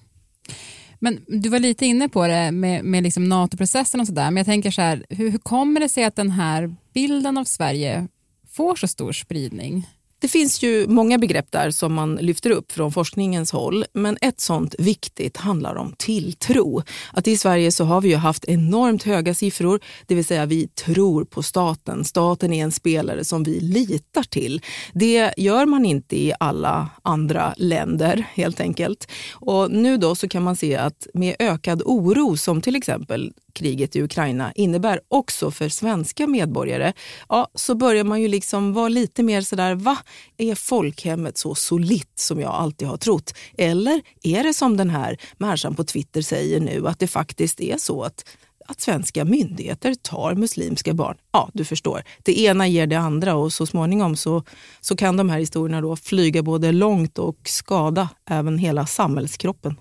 Men 1.04 1.26
du 1.28 1.50
var 1.50 1.60
lite 1.60 1.86
inne 1.86 2.10
på 2.10 2.28
det 2.28 2.52
med, 2.52 2.86
med 2.86 3.04
liksom 3.04 3.30
NATO-processen 3.30 4.00
och 4.00 4.08
sådär, 4.08 4.32
men 4.32 4.38
jag 4.38 4.46
tänker 4.46 4.72
så 4.72 4.82
här, 4.82 5.06
hur, 5.10 5.30
hur 5.30 5.38
kommer 5.38 5.80
det 5.80 5.90
sig 5.90 6.04
att 6.04 6.16
den 6.16 6.32
här 6.32 6.76
bilden 6.94 7.38
av 7.38 7.44
Sverige 7.44 8.08
får 8.52 8.76
så 8.76 8.88
stor 8.88 9.12
spridning? 9.12 9.88
Det 10.22 10.28
finns 10.28 10.64
ju 10.64 10.88
många 10.88 11.18
begrepp 11.18 11.52
där 11.52 11.72
som 11.72 11.94
man 11.94 12.16
lyfter 12.16 12.50
upp 12.50 12.72
från 12.72 12.92
forskningens 12.92 13.52
håll, 13.52 13.86
men 13.94 14.18
ett 14.22 14.42
sånt 14.42 14.76
viktigt 14.80 15.38
handlar 15.38 15.76
om 15.76 15.94
tilltro. 15.98 16.84
Att 17.14 17.28
i 17.28 17.38
Sverige 17.38 17.72
så 17.72 17.84
har 17.84 18.02
vi 18.02 18.10
ju 18.10 18.16
haft 18.16 18.46
enormt 18.46 19.04
höga 19.04 19.34
siffror, 19.34 19.80
det 20.08 20.16
vill 20.16 20.26
säga 20.26 20.46
vi 20.46 20.68
tror 20.68 21.26
på 21.26 21.44
staten. 21.44 22.06
Staten 22.06 22.54
är 22.54 22.64
en 22.64 22.72
spelare 22.72 23.24
som 23.24 23.44
vi 23.44 23.60
litar 23.60 24.24
till. 24.24 24.62
Det 24.94 25.34
gör 25.38 25.66
man 25.66 25.86
inte 25.86 26.16
i 26.16 26.34
alla 26.40 26.90
andra 27.02 27.54
länder 27.58 28.26
helt 28.34 28.60
enkelt. 28.60 29.08
Och 29.32 29.72
nu 29.72 29.98
då 29.98 30.16
så 30.16 30.28
kan 30.28 30.44
man 30.44 30.56
se 30.56 30.76
att 30.76 31.08
med 31.14 31.36
ökad 31.40 31.82
oro 31.86 32.38
som 32.38 32.62
till 32.62 32.76
exempel 32.76 33.34
kriget 33.54 33.96
i 33.96 34.02
Ukraina 34.02 34.52
innebär 34.56 35.00
också 35.08 35.52
för 35.52 35.70
svenska 35.70 36.28
medborgare, 36.28 36.94
ja, 37.30 37.48
så 37.56 37.76
börjar 37.76 38.04
man 38.04 38.22
ju 38.22 38.28
liksom 38.28 38.74
vara 38.74 38.88
lite 38.88 39.24
mer 39.24 39.42
sådär, 39.42 39.76
va? 39.76 39.98
Är 40.38 40.56
folkhemmet 40.56 41.38
så 41.38 41.56
solitt 41.56 42.20
som 42.20 42.40
jag 42.40 42.52
alltid 42.52 42.88
har 42.88 42.98
trott? 42.98 43.34
Eller 43.58 44.02
är 44.24 44.44
det 44.44 44.54
som 44.54 44.78
den 44.78 44.90
här 44.90 45.18
människan 45.38 45.76
på 45.76 45.84
Twitter 45.84 46.22
säger 46.22 46.60
nu, 46.60 46.88
att 46.88 47.00
det 47.00 47.08
faktiskt 47.08 47.62
är 47.62 47.78
så 47.78 48.04
att 48.04 48.26
att 48.72 48.82
svenska 48.82 49.26
myndigheter 49.26 49.96
tar 49.96 50.36
muslimska 50.36 50.94
barn. 50.94 51.18
Ja, 51.32 51.50
du 51.54 51.66
förstår. 51.66 52.04
Det 52.24 52.40
ena 52.40 52.68
ger 52.68 52.88
det 52.88 53.00
andra 53.00 53.36
och 53.36 53.54
så 53.54 53.66
småningom 53.66 54.16
så, 54.16 54.44
så 54.82 54.96
kan 54.96 55.18
de 55.18 55.30
här 55.30 55.40
historierna 55.40 55.82
då 55.82 55.96
flyga 55.96 56.44
både 56.44 56.72
långt 56.72 57.18
och 57.18 57.38
skada 57.44 58.10
även 58.30 58.58
hela 58.58 58.86
samhällskroppen. 58.86 59.76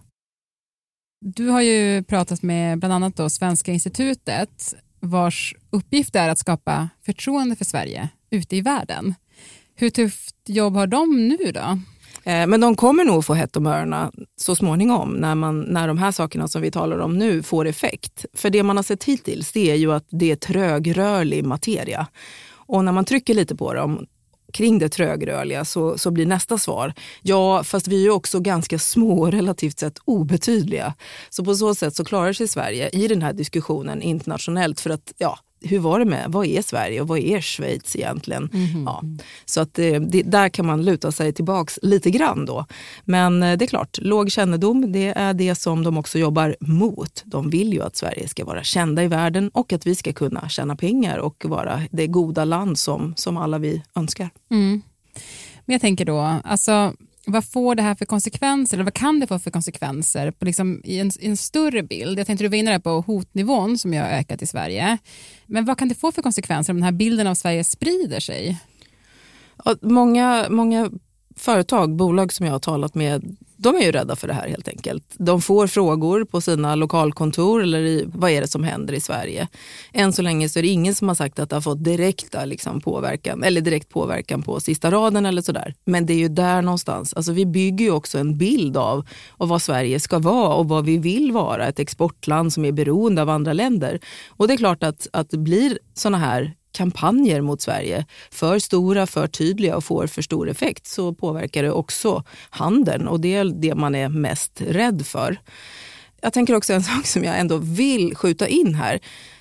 Du 1.21 1.49
har 1.49 1.61
ju 1.61 2.03
pratat 2.03 2.43
med 2.43 2.79
bland 2.79 2.95
annat 2.95 3.17
då 3.17 3.31
Svenska 3.31 3.73
institutet 3.73 4.75
vars 5.01 5.55
uppgift 5.71 6.17
är 6.17 6.29
att 6.29 6.39
skapa 6.39 6.89
förtroende 7.03 7.57
för 7.57 7.65
Sverige 7.65 8.09
ute 8.31 8.57
i 8.57 8.61
världen. 8.61 9.15
Hur 9.81 9.91
tufft 9.91 10.37
jobb 10.47 10.75
har 10.75 10.87
de 10.87 11.29
nu 11.29 11.53
då? 11.53 11.79
Eh, 12.31 12.47
men 12.47 12.61
de 12.61 12.77
kommer 12.77 13.05
nog 13.05 13.25
få 13.25 13.35
hett 13.35 13.57
om 13.57 13.67
öronen 13.67 14.13
så 14.37 14.57
småningom 14.57 15.13
när, 15.13 15.35
man, 15.35 15.61
när 15.61 15.89
de 15.89 15.99
här 15.99 16.13
sakerna 16.13 16.49
som 16.49 16.63
vi 16.63 16.71
talar 16.71 16.99
om 16.99 17.19
nu 17.19 17.43
får 17.43 17.67
effekt. 17.67 18.25
För 18.35 18.51
det 18.51 18.63
man 18.63 18.77
har 18.77 18.83
sett 18.83 19.05
hittills 19.05 19.53
det 19.53 19.71
är 19.71 19.75
ju 19.75 19.93
att 19.93 20.07
det 20.11 20.31
är 20.31 20.37
trögrörlig 20.37 21.45
materia. 21.45 22.07
Och 22.53 22.85
när 22.85 22.93
man 22.93 23.05
trycker 23.05 23.35
lite 23.35 23.57
på 23.57 23.75
dem 23.75 24.07
kring 24.53 24.79
det 24.79 24.89
trögrörliga 24.89 25.65
så, 25.65 25.99
så 25.99 26.11
blir 26.11 26.27
nästa 26.27 26.59
svar, 26.59 26.95
ja 27.23 27.65
fast 27.65 27.89
vi 27.89 27.97
är 27.97 28.05
ju 28.05 28.11
också 28.11 28.41
ganska 28.41 28.79
små 28.79 29.21
och 29.21 29.33
relativt 29.33 29.79
sett 29.79 29.99
obetydliga. 30.05 30.95
Så 31.31 31.45
på 31.45 31.55
så 31.55 31.75
sätt 31.75 31.97
så 31.97 32.05
klarar 32.05 32.33
sig 32.33 32.49
Sverige 32.49 32.89
i 32.89 33.09
den 33.09 33.23
här 33.23 33.33
diskussionen 33.33 34.03
internationellt 34.03 34.81
för 34.81 34.91
att 34.91 35.13
ja, 35.19 35.39
hur 35.63 35.79
var 35.79 35.99
det 35.99 36.05
med, 36.05 36.25
vad 36.29 36.47
är 36.47 36.63
Sverige 36.63 37.01
och 37.01 37.09
vad 37.09 37.19
är 37.19 37.41
Schweiz 37.41 37.97
egentligen? 37.97 38.51
Mm. 38.53 38.85
Ja, 38.85 39.03
så 39.45 39.61
att 39.61 39.75
det, 39.75 39.99
det, 39.99 40.23
där 40.23 40.49
kan 40.49 40.67
man 40.67 40.85
luta 40.85 41.13
sig 41.13 41.33
tillbaks 41.33 41.79
lite 41.83 42.11
grann 42.11 42.47
då. 42.47 42.67
Men 43.05 43.43
eh, 43.43 43.59
det 43.59 43.65
är 43.65 43.67
klart, 43.67 43.99
låg 44.03 44.31
kännedom 44.31 44.93
det 44.93 45.13
är 45.17 45.35
det 45.35 45.55
som 45.55 45.83
de 45.83 45.99
också 45.99 46.19
jobbar 46.19 46.57
mot. 46.61 47.23
De 47.25 47.51
vill 47.51 47.73
ju 47.73 47.83
att 47.83 47.97
Sverige 47.97 48.29
ska 48.29 48.45
vara 48.45 48.63
kända 48.63 49.05
i 49.05 49.07
världen 49.07 49.49
och 49.49 49.73
att 49.73 49.87
vi 49.87 49.95
ska 49.95 50.13
kunna 50.13 50.49
tjäna 50.49 50.77
pengar 50.77 51.19
och 51.19 51.45
vara 51.49 51.83
det 51.91 52.07
goda 52.07 52.45
land 52.45 52.79
som, 52.79 53.15
som 53.17 53.37
alla 53.37 53.59
vi 53.59 53.83
önskar. 53.95 54.31
Mm. 54.51 54.83
Men 55.65 55.75
jag 55.75 55.81
tänker 55.81 56.05
då, 56.05 56.41
alltså 56.45 56.93
vad 57.27 57.45
får 57.45 57.75
det 57.75 57.83
här 57.83 57.95
för 57.95 58.05
konsekvenser, 58.05 58.77
eller 58.77 58.85
vad 58.85 58.95
kan 58.95 59.21
det 59.21 59.27
få 59.27 59.39
för 59.39 59.51
konsekvenser 59.51 60.31
på 60.31 60.45
liksom, 60.45 60.81
i, 60.85 60.99
en, 60.99 61.11
i 61.21 61.29
en 61.29 61.37
större 61.37 61.83
bild? 61.83 62.19
Jag 62.19 62.27
tänkte 62.27 62.45
du 62.45 62.49
var 62.49 62.57
inne 62.57 62.81
på 62.81 63.01
hotnivån 63.01 63.79
som 63.79 63.95
jag 63.95 64.05
har 64.05 64.11
ökat 64.11 64.43
i 64.43 64.47
Sverige. 64.47 64.99
Men 65.47 65.65
vad 65.65 65.79
kan 65.79 65.89
det 65.89 65.95
få 65.95 66.13
för 66.13 66.23
konsekvenser 66.23 66.73
om 66.73 66.77
den 66.77 66.85
här 66.85 66.93
bilden 66.93 67.27
av 67.27 67.35
Sverige 67.35 67.65
sprider 67.65 68.21
sig? 68.21 68.59
Ja, 69.65 69.75
många, 69.83 70.47
många 70.51 70.91
företag, 71.37 71.97
bolag 71.97 72.33
som 72.33 72.47
jag 72.47 72.53
har 72.53 72.61
talat 72.61 72.95
med, 72.95 73.37
de 73.63 73.77
är 73.77 73.81
ju 73.81 73.93
rädda 73.93 74.17
för 74.17 74.29
det 74.29 74.35
här 74.35 74.49
helt 74.49 74.69
enkelt. 74.69 75.05
De 75.19 75.43
får 75.43 75.67
frågor 75.67 76.25
på 76.25 76.41
sina 76.41 76.75
lokalkontor 76.75 77.63
eller 77.63 77.79
i, 77.79 78.05
vad 78.15 78.31
är 78.31 78.41
det 78.41 78.49
som 78.49 78.65
händer 78.65 78.95
i 78.95 79.01
Sverige. 79.01 79.49
Än 79.93 80.13
så 80.13 80.23
länge 80.23 80.49
så 80.49 80.59
är 80.59 80.63
det 80.63 80.69
ingen 80.69 80.95
som 80.95 81.09
har 81.09 81.15
sagt 81.15 81.39
att 81.39 81.51
det 81.51 81.57
har 81.57 81.61
fått 81.61 81.85
direkta 81.85 82.45
liksom, 82.45 82.81
påverkan 82.81 83.45
eller 83.45 83.61
direkt 83.61 83.89
påverkan 83.89 84.43
på 84.43 84.61
sista 84.61 84.91
raden 84.91 85.27
eller 85.27 85.43
sådär. 85.43 85.75
Men 85.85 86.07
det 86.07 86.13
är 86.13 86.19
ju 86.19 86.29
där 86.29 86.63
någonstans. 86.63 87.15
Alltså, 87.15 87.33
vi 87.33 87.47
bygger 87.47 87.85
ju 87.85 87.91
också 87.91 88.19
en 88.19 88.39
bild 88.39 88.77
av, 88.77 89.09
av 89.37 89.49
vad 89.49 89.63
Sverige 89.63 90.01
ska 90.01 90.19
vara 90.19 90.55
och 90.55 90.69
vad 90.69 90.85
vi 90.85 90.99
vill 90.99 91.33
vara. 91.33 91.67
Ett 91.67 91.79
exportland 91.79 92.53
som 92.53 92.65
är 92.65 92.73
beroende 92.73 93.23
av 93.23 93.29
andra 93.29 93.53
länder. 93.53 94.01
Och 94.29 94.49
det 94.49 94.55
är 94.55 94.59
klart 94.59 94.83
att, 94.83 95.07
att 95.13 95.31
det 95.31 95.39
blir 95.39 95.79
sådana 95.95 96.19
här 96.19 96.55
kampanjer 96.73 97.41
mot 97.41 97.63
Sverige 97.63 98.07
för 98.31 98.59
stora, 98.59 99.07
för 99.07 99.27
tydliga 99.27 99.77
och 99.77 99.85
får 99.85 100.07
för 100.07 100.23
stor 100.23 100.49
effekt 100.49 100.87
så 100.87 101.15
påverkar 101.15 101.63
det 101.63 101.73
också 101.73 102.25
handeln 102.51 103.09
och 103.09 103.21
det 103.21 103.35
är 103.35 103.45
det 103.45 103.75
man 103.75 103.95
är 103.95 104.09
mest 104.09 104.61
rädd 104.61 105.07
för. 105.07 105.41
Jag 106.21 106.33
tänker 106.33 106.55
också 106.55 106.73
en 106.73 106.83
sak 106.93 107.07
som 107.07 107.25
jag 107.25 107.39
ändå 107.39 107.57
vill 107.57 108.17
skjuta 108.17 108.49
in 108.49 108.75
här 108.75 109.01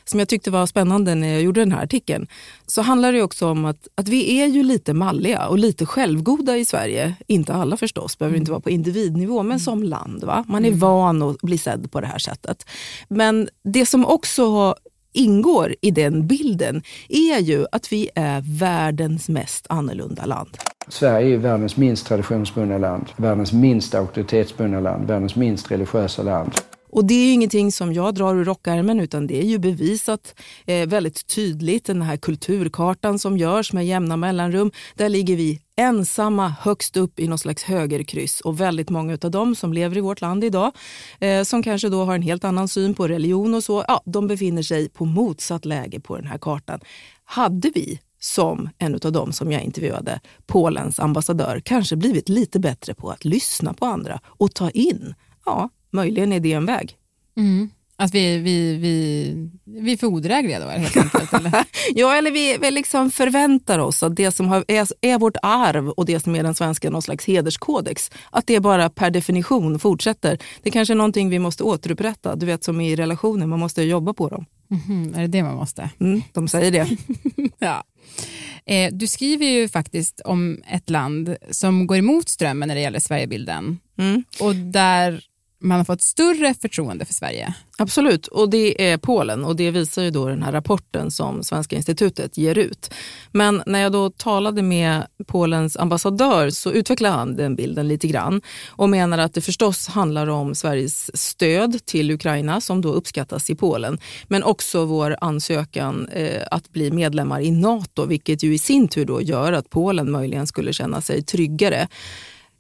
som 0.10 0.20
jag 0.20 0.30
tyckte 0.30 0.52
var 0.52 0.66
spännande 0.66 1.16
när 1.16 1.28
jag 1.28 1.42
gjorde 1.42 1.62
den 1.62 1.72
här 1.72 1.84
artikeln, 1.84 2.28
så 2.68 2.82
handlar 2.82 3.14
det 3.14 3.22
också 3.22 3.48
om 3.48 3.66
att, 3.66 3.88
att 3.96 4.08
vi 4.08 4.42
är 4.42 4.48
ju 4.48 4.64
lite 4.64 4.94
malliga 4.94 5.48
och 5.48 5.60
lite 5.60 5.86
självgoda 5.86 6.58
i 6.58 6.66
Sverige. 6.66 7.16
Inte 7.28 7.54
alla 7.54 7.78
förstås, 7.78 8.18
behöver 8.18 8.38
inte 8.38 8.52
vara 8.52 8.62
på 8.62 8.70
individnivå, 8.70 9.44
men 9.44 9.60
som 9.60 9.84
land. 9.84 10.24
Va? 10.24 10.46
Man 10.48 10.66
är 10.66 10.70
mm. 10.70 10.80
van 10.80 11.22
att 11.22 11.42
bli 11.42 11.58
sedd 11.58 11.92
på 11.92 12.02
det 12.02 12.08
här 12.08 12.18
sättet. 12.18 12.66
Men 13.08 13.50
det 13.64 13.86
som 13.86 14.06
också 14.06 14.76
ingår 15.14 15.76
i 15.82 15.92
den 15.92 16.28
bilden 16.28 16.82
är 17.10 17.40
ju 17.40 17.66
att 17.72 17.92
vi 17.92 18.10
är 18.16 18.60
världens 18.60 19.30
mest 19.30 19.66
annorlunda 19.70 20.26
land. 20.26 20.58
Sverige 20.88 21.34
är 21.34 21.38
världens 21.38 21.78
minst 21.78 22.08
traditionsbundna 22.08 22.78
land, 22.78 23.06
världens 23.18 23.54
minst 23.54 23.96
auktoritetsbundna 23.96 24.80
land, 24.80 25.08
världens 25.08 25.36
minst 25.36 25.72
religiösa 25.72 26.24
land. 26.24 26.52
Och 26.90 27.06
det 27.06 27.14
är 27.14 27.26
ju 27.26 27.32
ingenting 27.32 27.72
som 27.72 27.94
jag 27.94 28.16
drar 28.16 28.36
ur 28.36 28.46
rockärmen 28.46 29.00
utan 29.00 29.28
det 29.28 29.40
är 29.40 29.46
ju 29.46 29.58
bevisat 29.58 30.36
eh, 30.66 30.88
väldigt 30.88 31.28
tydligt. 31.28 31.86
Den 31.86 32.02
här 32.02 32.18
kulturkartan 32.18 33.20
som 33.20 33.38
görs 33.38 33.74
med 33.74 33.88
jämna 33.88 34.18
mellanrum. 34.18 34.72
Där 34.96 35.10
ligger 35.10 35.36
vi 35.36 35.62
ensamma 35.76 36.56
högst 36.60 36.98
upp 36.98 37.20
i 37.20 37.28
något 37.28 37.40
slags 37.40 37.64
högerkryss. 37.64 38.42
Och 38.42 38.62
väldigt 38.62 38.90
många 38.90 39.18
av 39.24 39.32
dem 39.32 39.56
som 39.56 39.74
lever 39.74 39.98
i 39.98 40.02
vårt 40.02 40.22
land 40.22 40.44
idag, 40.44 40.72
eh, 41.20 41.44
som 41.44 41.64
kanske 41.64 41.90
då 41.90 42.04
har 42.04 42.16
en 42.16 42.22
helt 42.22 42.44
annan 42.44 42.68
syn 42.68 42.94
på 42.94 43.08
religion 43.08 43.54
och 43.54 43.64
så, 43.64 43.84
ja, 43.88 44.02
de 44.06 44.28
befinner 44.28 44.64
sig 44.64 44.90
på 44.90 45.06
motsatt 45.06 45.66
läge 45.66 46.00
på 46.00 46.16
den 46.16 46.28
här 46.28 46.38
kartan. 46.38 46.80
Hade 47.24 47.72
vi 47.76 48.00
som 48.20 48.70
en 48.78 49.00
av 49.04 49.12
dem 49.12 49.34
som 49.34 49.52
jag 49.52 49.64
intervjuade, 49.64 50.20
Polens 50.48 51.00
ambassadör, 51.00 51.62
kanske 51.66 51.96
blivit 51.96 52.30
lite 52.30 52.60
bättre 52.60 52.94
på 52.94 53.10
att 53.10 53.26
lyssna 53.26 53.74
på 53.74 53.86
andra 53.86 54.20
och 54.26 54.54
ta 54.54 54.70
in, 54.70 55.16
ja, 55.50 55.70
möjligen 55.92 56.34
är 56.34 56.40
det 56.40 56.54
en 56.54 56.66
väg. 56.66 56.96
Mm. 57.38 57.70
Att 57.96 58.16
vi, 58.16 58.38
vi, 58.38 58.78
vi, 58.78 59.34
vi 59.64 59.94
är 59.94 59.98
för 59.98 60.08
odrägliga 60.08 60.60
då 60.60 60.68
helt 60.68 60.98
enkelt? 60.98 61.34
Eller? 61.34 61.52
ja, 61.96 62.16
eller 62.16 62.32
vi, 62.32 62.58
vi 62.62 62.72
liksom 62.72 63.12
förväntar 63.12 63.80
oss 63.80 64.04
att 64.04 64.16
det 64.16 64.32
som 64.32 64.48
har, 64.48 64.66
är, 64.68 64.88
är, 65.02 65.20
vårt 65.20 65.38
arv 65.42 65.90
och 65.90 66.06
det 66.06 66.20
som 66.20 66.36
är 66.36 66.44
den 66.44 66.56
svenska 66.56 66.90
någon 66.90 67.02
slags 67.02 67.26
hederskodex, 67.26 68.12
att 68.32 68.48
det 68.48 68.60
bara 68.60 68.90
per 68.90 69.10
definition 69.12 69.80
fortsätter. 69.80 70.38
Det 70.64 70.72
kanske 70.72 70.94
är 70.94 70.96
någonting 70.96 71.30
vi 71.30 71.40
måste 71.40 71.64
återupprätta, 71.64 72.36
du 72.36 72.46
vet 72.46 72.64
som 72.64 72.82
i 72.82 72.96
relationer, 72.96 73.46
man 73.46 73.60
måste 73.60 73.84
jobba 73.84 74.14
på 74.14 74.30
dem. 74.30 74.46
Mm, 74.88 75.16
är 75.16 75.22
det 75.22 75.28
det 75.28 75.44
man 75.44 75.56
måste? 75.56 75.90
Mm, 76.00 76.22
de 76.34 76.48
säger 76.48 76.72
det. 76.72 76.88
ja. 77.60 77.84
Eh, 78.66 78.94
du 78.94 79.08
skriver 79.08 79.46
ju 79.46 79.70
faktiskt 79.70 80.22
om 80.26 80.62
ett 80.68 80.90
land 80.90 81.36
som 81.50 81.88
går 81.88 81.98
emot 81.98 82.30
strömmen 82.30 82.68
när 82.68 82.76
det 82.76 82.82
gäller 82.82 83.00
Sverigebilden. 83.00 83.80
Mm. 83.98 84.24
Och 84.40 84.56
där 84.56 85.24
man 85.60 85.78
har 85.78 85.86
fått 85.86 86.02
större 86.02 86.54
förtroende 86.54 87.06
för 87.06 87.14
Sverige. 87.14 87.54
Absolut, 87.78 88.28
och 88.28 88.50
det 88.50 88.92
är 88.92 88.98
Polen 88.98 89.46
och 89.46 89.56
det 89.56 89.72
visar 89.72 90.04
ju 90.04 90.12
då 90.12 90.28
den 90.28 90.44
här 90.44 90.52
rapporten 90.52 91.12
som 91.12 91.44
Svenska 91.44 91.76
institutet 91.76 92.38
ger 92.38 92.58
ut. 92.58 92.94
Men 93.32 93.64
när 93.66 93.80
jag 93.80 93.92
då 93.92 94.10
talade 94.10 94.62
med 94.62 95.08
Polens 95.28 95.78
ambassadör 95.78 96.50
så 96.50 96.72
utvecklade 96.72 97.16
han 97.16 97.36
den 97.36 97.56
bilden 97.56 97.88
lite 97.88 98.08
grann 98.08 98.42
och 98.68 98.90
menar 98.90 99.18
att 99.18 99.34
det 99.34 99.42
förstås 99.42 99.88
handlar 99.88 100.28
om 100.28 100.56
Sveriges 100.56 101.18
stöd 101.18 101.86
till 101.86 102.12
Ukraina 102.12 102.62
som 102.62 102.82
då 102.82 102.92
uppskattas 102.94 103.50
i 103.50 103.56
Polen, 103.56 104.00
men 104.28 104.44
också 104.44 104.86
vår 104.86 105.18
ansökan 105.22 106.08
eh, 106.08 106.44
att 106.52 106.70
bli 106.70 106.92
medlemmar 106.92 107.42
i 107.42 107.52
Nato, 107.52 108.06
vilket 108.06 108.44
ju 108.44 108.54
i 108.54 108.58
sin 108.58 108.88
tur 108.88 109.06
då 109.06 109.22
gör 109.22 109.54
att 109.54 109.70
Polen 109.70 110.12
möjligen 110.12 110.48
skulle 110.48 110.74
känna 110.74 111.02
sig 111.02 111.24
tryggare. 111.24 111.88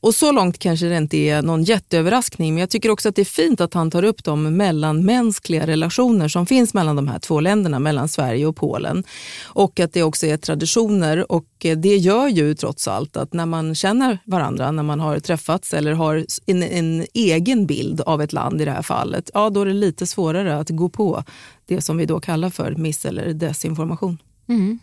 Och 0.01 0.15
så 0.15 0.31
långt 0.31 0.59
kanske 0.59 0.85
det 0.85 0.97
inte 0.97 1.17
är 1.17 1.41
någon 1.41 1.63
jätteöverraskning, 1.63 2.53
men 2.53 2.59
jag 2.59 2.69
tycker 2.69 2.89
också 2.89 3.09
att 3.09 3.15
det 3.15 3.21
är 3.21 3.25
fint 3.25 3.61
att 3.61 3.73
han 3.73 3.91
tar 3.91 4.03
upp 4.03 4.23
de 4.23 4.57
mellanmänskliga 4.57 5.67
relationer 5.67 6.27
som 6.27 6.45
finns 6.45 6.73
mellan 6.73 6.95
de 6.95 7.07
här 7.07 7.19
två 7.19 7.39
länderna, 7.39 7.79
mellan 7.79 8.09
Sverige 8.09 8.45
och 8.45 8.55
Polen. 8.55 9.03
Och 9.43 9.79
att 9.79 9.93
det 9.93 10.03
också 10.03 10.25
är 10.25 10.37
traditioner 10.37 11.31
och 11.31 11.45
det 11.59 11.97
gör 11.97 12.27
ju 12.27 12.55
trots 12.55 12.87
allt 12.87 13.17
att 13.17 13.33
när 13.33 13.45
man 13.45 13.75
känner 13.75 14.19
varandra, 14.25 14.71
när 14.71 14.83
man 14.83 14.99
har 14.99 15.19
träffats 15.19 15.73
eller 15.73 15.91
har 15.91 16.25
en, 16.45 16.63
en 16.63 17.05
egen 17.13 17.65
bild 17.65 18.01
av 18.01 18.21
ett 18.21 18.33
land 18.33 18.61
i 18.61 18.65
det 18.65 18.71
här 18.71 18.81
fallet, 18.81 19.31
ja 19.33 19.49
då 19.49 19.61
är 19.61 19.65
det 19.65 19.73
lite 19.73 20.07
svårare 20.07 20.57
att 20.57 20.69
gå 20.69 20.89
på 20.89 21.23
det 21.65 21.81
som 21.81 21.97
vi 21.97 22.05
då 22.05 22.19
kallar 22.19 22.49
för 22.49 22.75
miss 22.75 23.05
eller 23.05 23.33
desinformation. 23.33 24.17
Mm. 24.49 24.79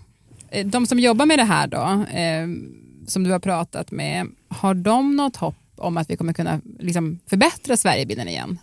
Eh, 0.50 0.66
de 0.66 0.86
som 0.86 0.98
jobbar 0.98 1.26
med 1.26 1.38
det 1.38 1.44
här 1.44 1.66
då, 1.66 2.04
eh 2.18 2.46
som 3.06 3.24
du 3.24 3.30
har 3.30 3.38
pratat 3.38 3.90
med, 3.90 4.26
har 4.56 4.74
de 4.74 5.16
något 5.16 5.36
hopp 5.36 5.56
om 5.76 5.96
att 5.96 6.10
vi 6.10 6.16
kommer 6.16 6.32
kunna 6.32 6.60
liksom, 6.78 7.18
förbättra 7.26 7.76
Sverigebilden 7.76 8.28
igen? 8.28 8.58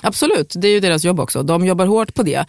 Absolut, 0.00 0.54
det 0.56 0.68
är 0.68 0.72
ju 0.72 0.80
deras 0.80 1.04
jobb 1.04 1.20
också. 1.20 1.42
De 1.42 1.66
jobbar 1.66 1.86
hårt 1.86 2.14
på 2.14 2.22
det. 2.22 2.46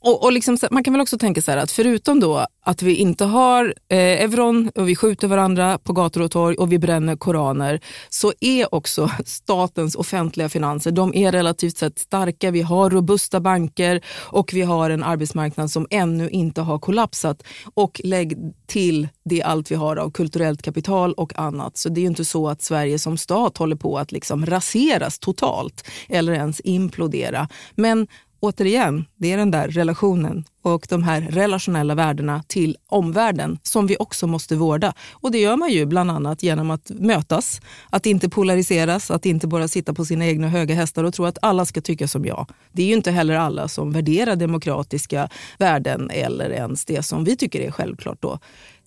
Och, 0.00 0.24
och 0.24 0.32
liksom, 0.32 0.58
man 0.70 0.84
kan 0.84 0.94
väl 0.94 1.00
också 1.00 1.18
tänka 1.18 1.42
så 1.42 1.50
här 1.50 1.58
att 1.58 1.70
förutom 1.70 2.20
då 2.20 2.46
att 2.64 2.82
vi 2.82 2.94
inte 2.94 3.24
har 3.24 3.74
eh, 3.88 3.98
euron 3.98 4.70
och 4.74 4.88
vi 4.88 4.96
skjuter 4.96 5.28
varandra 5.28 5.78
på 5.78 5.92
gator 5.92 6.22
och 6.22 6.30
torg 6.30 6.56
och 6.56 6.72
vi 6.72 6.78
bränner 6.78 7.16
koraner 7.16 7.80
så 8.08 8.32
är 8.40 8.74
också 8.74 9.10
statens 9.24 9.94
offentliga 9.94 10.48
finanser 10.48 10.90
de 10.90 11.14
är 11.14 11.32
relativt 11.32 11.76
sett 11.76 11.98
starka. 11.98 12.50
Vi 12.50 12.62
har 12.62 12.90
robusta 12.90 13.40
banker 13.40 14.00
och 14.16 14.50
vi 14.54 14.62
har 14.62 14.90
en 14.90 15.04
arbetsmarknad 15.04 15.70
som 15.70 15.86
ännu 15.90 16.30
inte 16.30 16.60
har 16.60 16.78
kollapsat. 16.78 17.42
Och 17.74 18.00
lägg 18.04 18.36
till 18.66 19.08
det 19.24 19.42
allt 19.42 19.70
vi 19.70 19.74
har 19.74 19.96
av 19.96 20.10
kulturellt 20.10 20.62
kapital 20.62 21.12
och 21.12 21.38
annat. 21.38 21.76
Så 21.76 21.88
det 21.88 22.00
är 22.00 22.02
ju 22.02 22.08
inte 22.08 22.24
så 22.24 22.48
att 22.48 22.62
Sverige 22.62 22.98
som 22.98 23.16
stat 23.18 23.58
håller 23.58 23.76
på 23.76 23.98
att 23.98 24.12
liksom 24.12 24.46
raseras 24.46 25.18
totalt 25.18 25.88
eller 26.08 26.32
ens 26.32 26.60
implodera. 26.64 27.48
Men 27.74 28.06
återigen, 28.40 29.04
det 29.16 29.32
är 29.32 29.36
den 29.36 29.50
där 29.50 29.68
relationen 29.68 30.44
och 30.62 30.86
de 30.88 31.02
här 31.02 31.20
relationella 31.20 31.94
värdena 31.94 32.42
till 32.46 32.76
omvärlden 32.86 33.58
som 33.62 33.86
vi 33.86 33.96
också 33.98 34.26
måste 34.26 34.56
vårda. 34.56 34.94
Och 35.12 35.32
det 35.32 35.38
gör 35.38 35.56
man 35.56 35.70
ju 35.70 35.86
bland 35.86 36.10
annat 36.10 36.42
genom 36.42 36.70
att 36.70 36.90
mötas, 36.90 37.60
att 37.90 38.06
inte 38.06 38.28
polariseras, 38.28 39.10
att 39.10 39.26
inte 39.26 39.46
bara 39.46 39.68
sitta 39.68 39.94
på 39.94 40.04
sina 40.04 40.26
egna 40.26 40.48
höga 40.48 40.74
hästar 40.74 41.04
och 41.04 41.14
tro 41.14 41.24
att 41.24 41.38
alla 41.42 41.64
ska 41.64 41.80
tycka 41.80 42.08
som 42.08 42.24
jag. 42.24 42.46
Det 42.72 42.82
är 42.82 42.86
ju 42.86 42.94
inte 42.94 43.10
heller 43.10 43.34
alla 43.34 43.68
som 43.68 43.92
värderar 43.92 44.36
demokratiska 44.36 45.28
värden 45.58 46.10
eller 46.10 46.50
ens 46.50 46.84
det 46.84 47.02
som 47.02 47.24
vi 47.24 47.36
tycker 47.36 47.60
är 47.60 47.70
självklart 47.70 48.22
då 48.22 48.38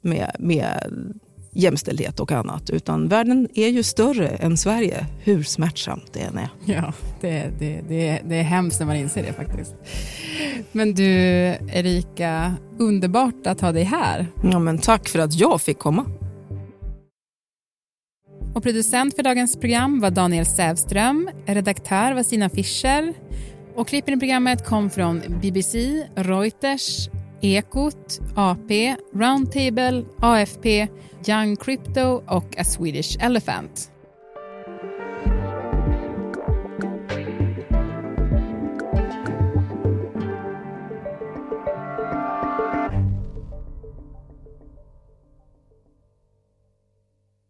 med, 0.01 0.35
med 0.39 0.93
jämställdhet 1.51 2.19
och 2.19 2.31
annat. 2.31 2.69
Utan 2.69 3.07
världen 3.07 3.47
är 3.53 3.67
ju 3.67 3.83
större 3.83 4.27
än 4.27 4.57
Sverige, 4.57 5.05
hur 5.19 5.43
smärtsamt 5.43 6.13
det 6.13 6.19
än 6.19 6.37
är. 6.37 6.49
Ja, 6.65 6.93
det, 7.21 7.51
det, 7.59 7.81
det, 7.87 8.21
det 8.25 8.35
är 8.35 8.43
hemskt 8.43 8.79
när 8.79 8.87
man 8.87 8.95
inser 8.95 9.23
det 9.23 9.33
faktiskt. 9.33 9.75
Men 10.71 10.93
du, 10.93 11.05
Erika, 11.73 12.53
underbart 12.77 13.47
att 13.47 13.61
ha 13.61 13.71
dig 13.71 13.83
här. 13.83 14.27
Ja, 14.51 14.59
men 14.59 14.77
tack 14.77 15.09
för 15.09 15.19
att 15.19 15.33
jag 15.33 15.61
fick 15.61 15.79
komma. 15.79 16.05
Och 18.55 18.63
producent 18.63 19.15
för 19.15 19.23
dagens 19.23 19.55
program 19.55 19.99
var 19.99 20.11
Daniel 20.11 20.45
Sävström, 20.45 21.29
redaktör 21.45 22.13
var 22.13 22.23
Stina 22.23 22.49
Fischer 22.49 23.13
och 23.75 23.87
klippen 23.87 24.13
i 24.13 24.19
programmet 24.19 24.65
kom 24.65 24.89
från 24.89 25.21
BBC, 25.41 26.03
Reuters, 26.15 27.09
Ekot, 27.41 28.19
AP, 28.35 28.95
Roundtable, 29.13 30.05
AFP, 30.19 30.87
Young 31.27 31.55
Crypto 31.55 32.23
och 32.27 32.57
A 32.57 32.63
Swedish 32.63 33.23
Elephant. 33.23 33.90